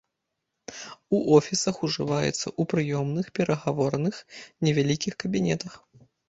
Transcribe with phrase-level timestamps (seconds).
[1.17, 4.15] У офісах ужываецца ў прыёмных, перагаворных,
[4.71, 5.73] невялікіх кабінетах.